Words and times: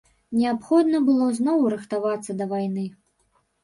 Неабходна 0.37 1.03
было 1.11 1.29
зноў 1.41 1.69
рыхтавацца 1.77 2.31
да 2.43 2.53
вайны. 2.59 2.93